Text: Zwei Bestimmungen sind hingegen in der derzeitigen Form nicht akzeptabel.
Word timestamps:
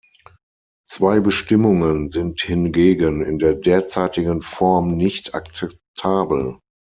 Zwei 0.87 1.19
Bestimmungen 1.19 2.09
sind 2.09 2.41
hingegen 2.41 3.23
in 3.23 3.37
der 3.37 3.53
derzeitigen 3.53 4.41
Form 4.41 4.97
nicht 4.97 5.35
akzeptabel. 5.35 6.57